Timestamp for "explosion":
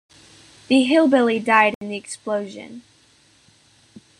1.95-2.81